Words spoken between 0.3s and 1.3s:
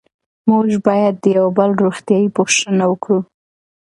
موږ باید د